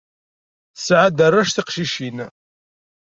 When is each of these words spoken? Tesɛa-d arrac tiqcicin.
Tesɛa-d 0.75 1.19
arrac 1.25 1.49
tiqcicin. 1.51 2.17